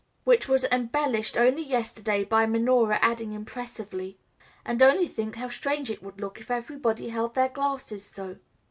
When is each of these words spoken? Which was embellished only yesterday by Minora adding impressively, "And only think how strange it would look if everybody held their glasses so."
Which 0.23 0.47
was 0.47 0.63
embellished 0.71 1.37
only 1.37 1.61
yesterday 1.61 2.23
by 2.23 2.47
Minora 2.47 2.97
adding 3.03 3.33
impressively, 3.33 4.17
"And 4.65 4.81
only 4.81 5.07
think 5.07 5.35
how 5.35 5.49
strange 5.49 5.91
it 5.91 6.01
would 6.01 6.19
look 6.19 6.39
if 6.39 6.49
everybody 6.49 7.09
held 7.09 7.35
their 7.35 7.49
glasses 7.49 8.03
so." 8.03 8.37